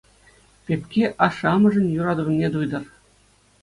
Пепке 0.65 1.03
ашшӗ-амӑшӗн 1.25 1.87
юратӑвне 2.01 2.47
туйтӑр. 2.53 2.83